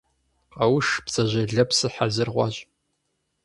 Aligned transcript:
–Къэуш, 0.57 0.87
бдзэжьей 1.05 1.47
лэпсыр 1.55 1.91
хьэзыр 1.95 2.29
хъуащ. 2.33 2.55